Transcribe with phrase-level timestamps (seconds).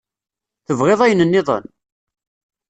[0.65, 1.65] Tebɣiḍ ayen nniḍen?